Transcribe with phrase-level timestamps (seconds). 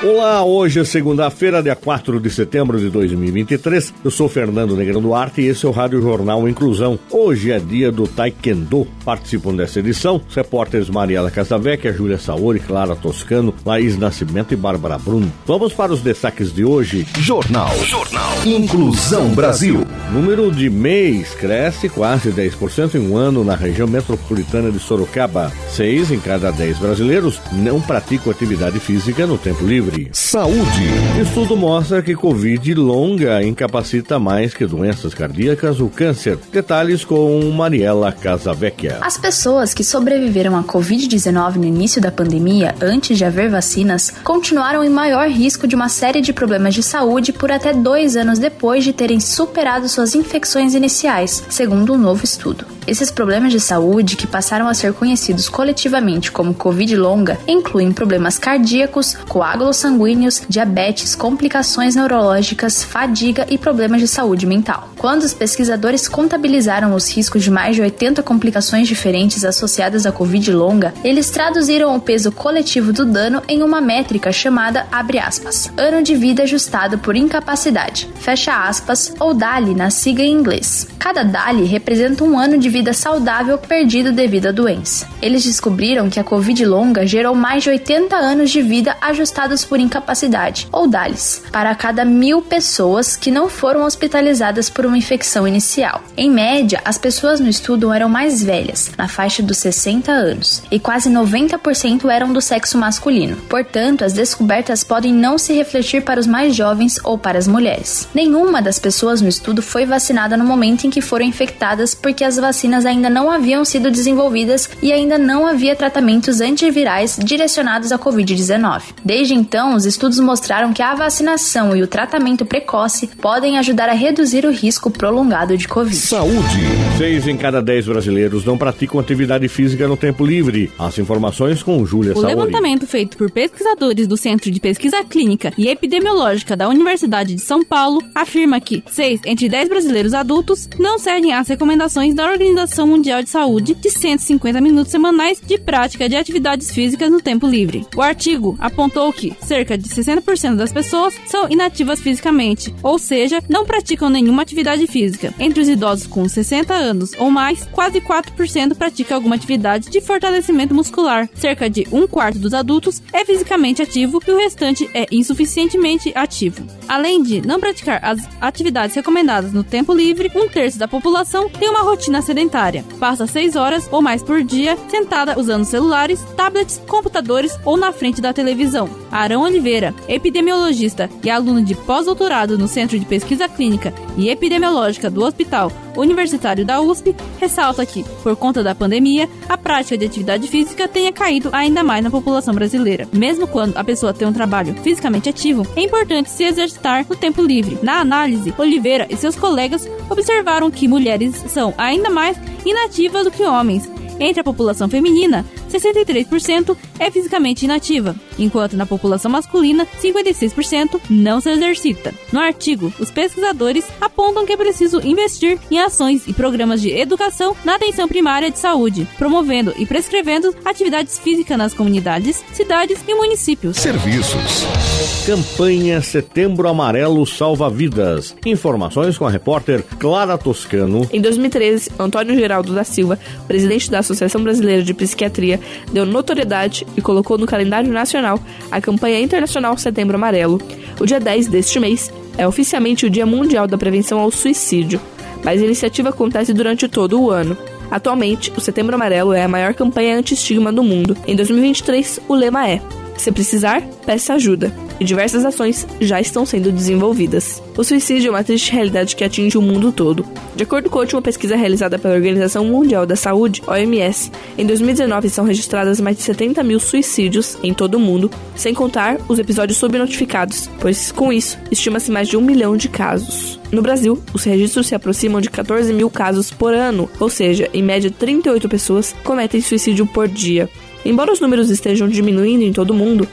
[0.00, 3.92] Olá, hoje é segunda-feira, dia 4 de setembro de 2023.
[4.04, 6.96] Eu sou Fernando Negrão Duarte e esse é o Rádio Jornal Inclusão.
[7.10, 8.86] Hoje é dia do Taekwondo.
[9.04, 14.98] Participam dessa edição os repórteres Mariela Casavecchia, Júlia Saori, Clara Toscano, Laís Nascimento e Bárbara
[14.98, 15.32] Bruno.
[15.44, 17.04] Vamos para os destaques de hoje.
[17.18, 17.76] Jornal.
[17.84, 18.46] Jornal.
[18.46, 19.84] Inclusão Brasil.
[20.12, 25.52] Número de mês cresce quase 10% em um ano na região metropolitana de Sorocaba.
[25.68, 30.84] Seis em cada dez brasileiros não praticam atividade física no tempo livre Saúde.
[31.20, 36.38] Estudo mostra que Covid longa incapacita mais que doenças cardíacas ou câncer.
[36.52, 38.98] Detalhes com Mariela Casavecchia.
[39.00, 44.84] As pessoas que sobreviveram à Covid-19 no início da pandemia, antes de haver vacinas, continuaram
[44.84, 48.84] em maior risco de uma série de problemas de saúde por até dois anos depois
[48.84, 52.66] de terem superado suas infecções iniciais, segundo um novo estudo.
[52.86, 58.38] Esses problemas de saúde, que passaram a ser conhecidos coletivamente como Covid longa, incluem problemas
[58.38, 64.88] cardíacos, coágulos sanguíneos, diabetes, complicações neurológicas, fadiga e problemas de saúde mental.
[64.96, 70.52] Quando os pesquisadores contabilizaram os riscos de mais de 80 complicações diferentes associadas à Covid
[70.52, 74.86] longa, eles traduziram o peso coletivo do dano em uma métrica chamada
[75.18, 80.86] aspas, ano de vida ajustado por incapacidade, fecha aspas, ou DALI na sigla em inglês.
[80.98, 85.08] Cada DALI representa um ano de vida saudável perdido devido à doença.
[85.22, 89.78] Eles descobriram que a Covid longa gerou mais de 80 anos de vida ajustados por
[89.78, 96.02] incapacidade, ou DALIS, para cada mil pessoas que não foram hospitalizadas por uma infecção inicial.
[96.16, 100.78] Em média, as pessoas no estudo eram mais velhas, na faixa dos 60 anos, e
[100.78, 103.36] quase 90% eram do sexo masculino.
[103.48, 108.08] Portanto, as descobertas podem não se refletir para os mais jovens ou para as mulheres.
[108.14, 112.36] Nenhuma das pessoas no estudo foi vacinada no momento em que foram infectadas porque as
[112.36, 118.82] vacinas ainda não haviam sido desenvolvidas e ainda não havia tratamentos antivirais direcionados à Covid-19.
[119.04, 123.92] Desde então, os estudos mostraram que a vacinação e o tratamento precoce podem ajudar a
[123.92, 125.96] reduzir o risco prolongado de Covid.
[125.96, 126.60] Saúde.
[126.96, 130.70] Seis em cada dez brasileiros não praticam atividade física no tempo livre.
[130.78, 132.34] As informações com Júlia O Saori.
[132.34, 137.64] levantamento feito por pesquisadores do Centro de Pesquisa Clínica e Epidemiológica da Universidade de São
[137.64, 142.86] Paulo afirma que seis entre dez brasileiros adultos não seguem as recomendações da Organização Organização
[142.86, 147.86] Mundial de Saúde de 150 minutos semanais de prática de atividades físicas no tempo livre.
[147.96, 153.64] O artigo apontou que cerca de 60% das pessoas são inativas fisicamente, ou seja, não
[153.64, 155.32] praticam nenhuma atividade física.
[155.38, 160.74] Entre os idosos com 60 anos ou mais, quase 4% pratica alguma atividade de fortalecimento
[160.74, 161.30] muscular.
[161.34, 166.66] Cerca de um quarto dos adultos é fisicamente ativo e o restante é insuficientemente ativo.
[166.86, 171.70] Além de não praticar as atividades recomendadas no tempo livre, um terço da população tem
[171.70, 172.84] uma rotina sedentária.
[173.00, 178.20] Passa 6 horas ou mais por dia sentada usando celulares, tablets, computadores ou na frente
[178.20, 178.90] da televisão.
[179.10, 185.24] Arão Oliveira, epidemiologista e aluno de pós-doutorado no Centro de Pesquisa Clínica e Epidemiológica do
[185.24, 190.86] Hospital Universitário da USP, ressalta que, por conta da pandemia, a prática de atividade física
[190.86, 193.08] tenha caído ainda mais na população brasileira.
[193.12, 197.42] Mesmo quando a pessoa tem um trabalho fisicamente ativo, é importante se exercitar no tempo
[197.42, 197.78] livre.
[197.82, 203.42] Na análise, Oliveira e seus colegas observaram que mulheres são ainda mais inativas do que
[203.42, 203.90] homens.
[204.20, 211.50] Entre a população feminina, 63% é fisicamente inativa, enquanto na população masculina, 56% não se
[211.50, 212.14] exercita.
[212.32, 217.56] No artigo, os pesquisadores apontam que é preciso investir em ações e programas de educação
[217.64, 223.76] na atenção primária de saúde, promovendo e prescrevendo atividades físicas nas comunidades, cidades e municípios.
[223.76, 224.97] Serviços.
[225.28, 228.34] Campanha Setembro Amarelo Salva Vidas.
[228.46, 231.06] Informações com a repórter Clara Toscano.
[231.12, 235.60] Em 2013, Antônio Geraldo da Silva, presidente da Associação Brasileira de Psiquiatria,
[235.92, 238.40] deu notoriedade e colocou no calendário nacional
[238.70, 240.60] a campanha internacional Setembro Amarelo.
[240.98, 245.00] O dia 10 deste mês é oficialmente o Dia Mundial da Prevenção ao Suicídio,
[245.44, 247.56] mas a iniciativa acontece durante todo o ano.
[247.90, 251.16] Atualmente, o Setembro Amarelo é a maior campanha anti-estigma do mundo.
[251.26, 252.80] Em 2023, o lema é:
[253.16, 254.72] Se precisar, peça ajuda.
[255.00, 257.62] E diversas ações já estão sendo desenvolvidas.
[257.76, 260.24] O suicídio é uma triste realidade que atinge o mundo todo.
[260.56, 265.28] De acordo com a última pesquisa realizada pela Organização Mundial da Saúde, OMS, em 2019
[265.30, 269.78] são registradas mais de 70 mil suicídios em todo o mundo, sem contar os episódios
[269.78, 273.60] subnotificados, pois com isso estima-se mais de um milhão de casos.
[273.70, 277.82] No Brasil, os registros se aproximam de 14 mil casos por ano, ou seja, em
[277.82, 280.68] média 38 pessoas cometem suicídio por dia.
[281.04, 283.28] Embora os números estejam diminuindo em todo o mundo,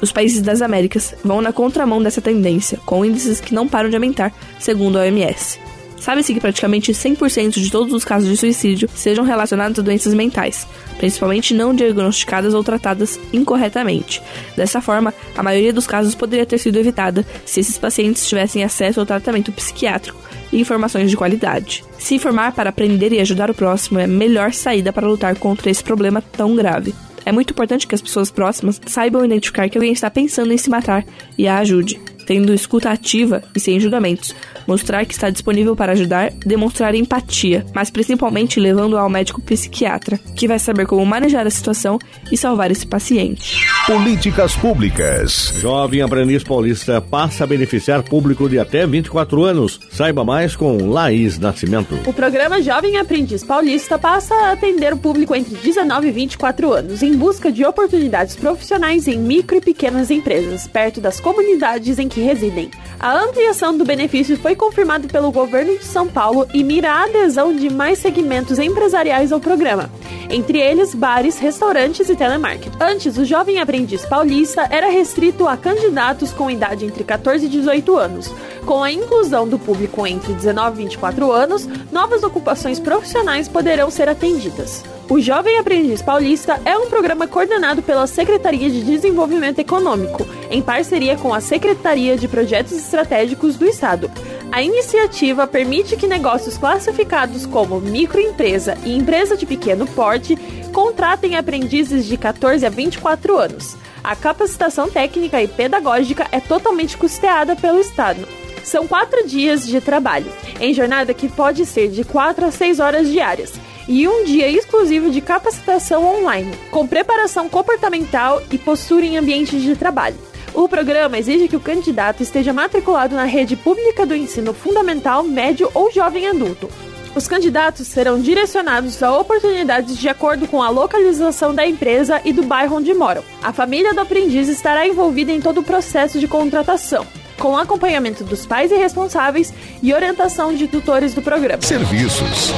[0.00, 3.96] os países das Américas vão na contramão dessa tendência, com índices que não param de
[3.96, 5.58] aumentar, segundo a OMS.
[6.00, 10.66] Sabe-se que praticamente 100% de todos os casos de suicídio sejam relacionados a doenças mentais,
[10.96, 14.22] principalmente não diagnosticadas ou tratadas incorretamente.
[14.56, 18.98] Dessa forma, a maioria dos casos poderia ter sido evitada se esses pacientes tivessem acesso
[18.98, 20.18] ao tratamento psiquiátrico
[20.50, 21.84] e informações de qualidade.
[21.98, 25.70] Se informar para aprender e ajudar o próximo é a melhor saída para lutar contra
[25.70, 26.94] esse problema tão grave.
[27.24, 30.70] É muito importante que as pessoas próximas saibam identificar que alguém está pensando em se
[30.70, 31.04] matar.
[31.36, 36.30] E a ajude tendo escuta ativa e sem julgamentos, mostrar que está disponível para ajudar,
[36.46, 41.98] demonstrar empatia, mas principalmente levando ao médico psiquiatra, que vai saber como manejar a situação
[42.30, 43.58] e salvar esse paciente.
[43.84, 45.52] Políticas públicas.
[45.58, 49.80] Jovem aprendiz paulista passa a beneficiar público de até 24 anos.
[49.90, 51.98] Saiba mais com Laís Nascimento.
[52.06, 57.02] O programa Jovem Aprendiz Paulista passa a atender o público entre 19 e 24 anos
[57.02, 62.19] em busca de oportunidades profissionais em micro e pequenas empresas, perto das comunidades em que
[62.20, 62.70] que residem.
[62.98, 67.54] A ampliação do benefício foi confirmada pelo governo de São Paulo e mira a adesão
[67.54, 69.90] de mais segmentos empresariais ao programa,
[70.28, 72.76] entre eles bares, restaurantes e telemarketing.
[72.78, 77.96] Antes, o jovem aprendiz paulista era restrito a candidatos com idade entre 14 e 18
[77.96, 78.30] anos.
[78.64, 84.08] Com a inclusão do público entre 19 e 24 anos, novas ocupações profissionais poderão ser
[84.08, 84.84] atendidas.
[85.08, 91.16] O Jovem Aprendiz Paulista é um programa coordenado pela Secretaria de Desenvolvimento Econômico, em parceria
[91.16, 94.08] com a Secretaria de Projetos Estratégicos do Estado.
[94.52, 100.36] A iniciativa permite que negócios classificados como microempresa e empresa de pequeno porte
[100.72, 103.76] contratem aprendizes de 14 a 24 anos.
[104.02, 108.26] A capacitação técnica e pedagógica é totalmente custeada pelo Estado.
[108.64, 113.08] São quatro dias de trabalho, em jornada que pode ser de 4 a 6 horas
[113.08, 113.52] diárias
[113.88, 119.74] e um dia exclusivo de capacitação online, com preparação comportamental e postura em ambientes de
[119.74, 120.16] trabalho.
[120.54, 125.70] O programa exige que o candidato esteja matriculado na rede pública do ensino fundamental, médio
[125.74, 126.68] ou jovem adulto.
[127.14, 132.44] Os candidatos serão direcionados a oportunidades de acordo com a localização da empresa e do
[132.44, 133.24] bairro onde moram.
[133.42, 137.04] A família do aprendiz estará envolvida em todo o processo de contratação
[137.40, 139.52] com acompanhamento dos pais e responsáveis
[139.82, 141.62] e orientação de tutores do programa.
[141.62, 142.52] Serviços.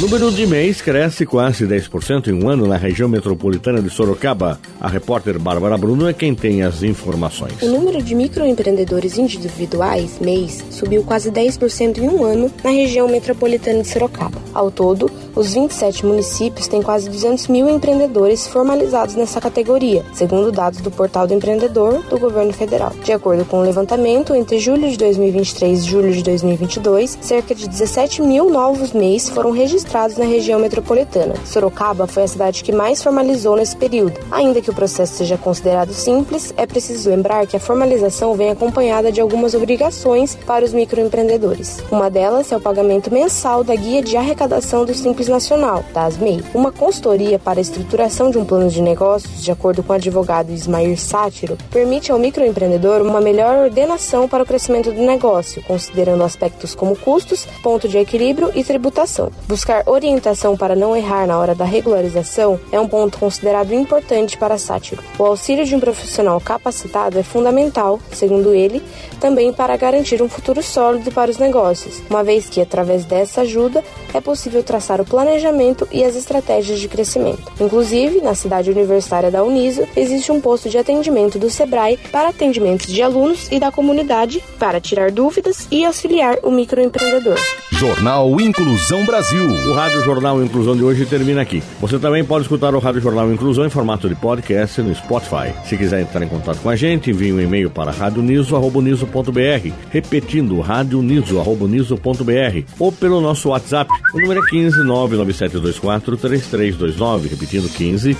[0.00, 4.58] Número de mês cresce quase 10% em um ano na região metropolitana de Sorocaba.
[4.80, 7.62] A repórter Bárbara Bruno é quem tem as informações.
[7.62, 13.82] O número de microempreendedores individuais, mês, subiu quase 10% em um ano na região metropolitana
[13.82, 14.42] de Sorocaba.
[14.52, 20.80] Ao todo, os 27 municípios têm quase 200 mil empreendedores formalizados nessa categoria, segundo dados
[20.80, 22.92] do Portal do Empreendedor do governo federal.
[23.02, 27.68] De acordo com o levantamento, entre julho de 2023 e julho de 2022, cerca de
[27.68, 31.34] 17 mil novos MEIs foram registrados na região metropolitana.
[31.44, 34.20] Sorocaba foi a cidade que mais formalizou nesse período.
[34.30, 39.10] Ainda que o processo seja considerado simples, é preciso lembrar que a formalização vem acompanhada
[39.10, 41.82] de algumas obrigações para os microempreendedores.
[41.90, 46.42] Uma delas é o pagamento mensal da Guia de Arrecadação do Simples Nacional, da ASMEI,
[46.54, 50.50] uma consultoria para a estruturação de um plano de negócios, de acordo com o advogado
[50.50, 56.74] Ismair Sátiro, permite ao microempreendedor uma melhor ordenação para o crescimento do negócio, considerando aspectos
[56.74, 59.30] como custos, ponto de equilíbrio e tributação.
[59.46, 64.58] Buscar orientação para não errar na hora da regularização é um ponto considerado importante para
[64.58, 65.02] Sátiro.
[65.18, 68.82] O auxílio de um profissional capacitado é fundamental, segundo ele,
[69.20, 73.82] também para garantir um futuro sólido para os negócios, uma vez que, através dessa ajuda,
[74.12, 77.40] é possível traçar o planejamento e as estratégias de crescimento.
[77.60, 82.92] Inclusive, na cidade universitária da Uniso, existe um posto de atendimento do SEBRAE para atendimentos
[82.92, 87.38] de alunos e da comunidade para tirar dúvidas e auxiliar o microempreendedor.
[87.70, 89.44] Jornal Inclusão Brasil.
[89.44, 91.62] O Rádio Jornal Inclusão de hoje termina aqui.
[91.80, 95.52] Você também pode escutar o Rádio Jornal Inclusão em formato de podcast no Spotify.
[95.64, 102.64] Se quiser entrar em contato com a gente, envie um e-mail para radioniso.br, repetindo radioniso.br
[102.78, 108.16] ou pelo nosso WhatsApp, o número é 15 3329, repetindo 15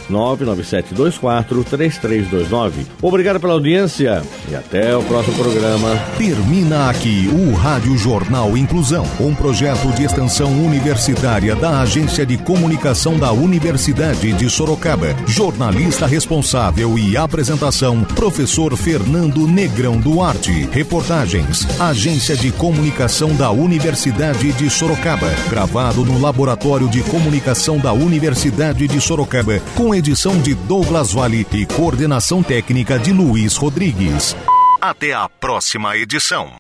[1.45, 2.87] 3329.
[3.03, 5.97] Obrigado pela audiência e até o próximo programa.
[6.17, 13.19] Termina aqui o Rádio Jornal Inclusão, um projeto de extensão universitária da Agência de Comunicação
[13.19, 15.15] da Universidade de Sorocaba.
[15.27, 20.69] Jornalista responsável e apresentação, professor Fernando Negrão Duarte.
[20.71, 25.31] Reportagens, Agência de Comunicação da Universidade de Sorocaba.
[25.49, 26.19] Gravado no
[26.75, 32.99] Laboratório de Comunicação da Universidade de Sorocaba, com edição de Douglas Vale e coordenação técnica
[32.99, 34.37] de Luiz Rodrigues.
[34.81, 36.55] Até a próxima edição.